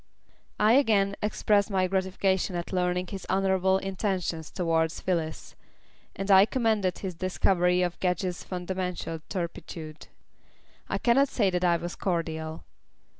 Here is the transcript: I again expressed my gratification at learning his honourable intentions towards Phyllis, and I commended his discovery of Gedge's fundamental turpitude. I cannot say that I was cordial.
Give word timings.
I 0.59 0.73
again 0.73 1.15
expressed 1.21 1.69
my 1.69 1.85
gratification 1.85 2.55
at 2.55 2.73
learning 2.73 3.05
his 3.05 3.27
honourable 3.29 3.77
intentions 3.77 4.49
towards 4.49 4.99
Phyllis, 4.99 5.53
and 6.15 6.31
I 6.31 6.47
commended 6.47 6.97
his 6.97 7.13
discovery 7.13 7.83
of 7.83 7.99
Gedge's 7.99 8.43
fundamental 8.43 9.21
turpitude. 9.29 10.07
I 10.89 10.97
cannot 10.97 11.29
say 11.29 11.51
that 11.51 11.63
I 11.63 11.77
was 11.77 11.95
cordial. 11.95 12.63